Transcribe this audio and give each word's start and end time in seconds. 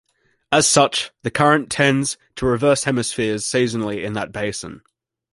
As 0.51 0.67
such, 0.67 1.11
the 1.21 1.29
current 1.29 1.69
tends 1.69 2.17
to 2.37 2.47
reverse 2.47 2.85
hemispheres 2.85 3.43
seasonally 3.45 4.01
in 4.03 4.13
that 4.13 4.31
basin. 4.31 4.81